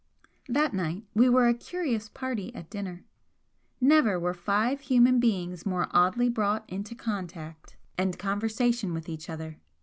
That 0.49 0.73
night 0.73 1.03
we 1.13 1.29
were 1.29 1.47
a 1.47 1.53
curious 1.53 2.09
party 2.09 2.51
at 2.55 2.71
dinner. 2.71 3.05
Never 3.79 4.19
were 4.19 4.33
five 4.33 4.79
human 4.81 5.19
beings 5.19 5.63
more 5.63 5.89
oddly 5.91 6.27
brought 6.27 6.67
into 6.67 6.95
contact 6.95 7.75
and 7.99 8.17
conversation 8.17 8.95
with 8.95 9.07
each 9.07 9.29
other. 9.29 9.59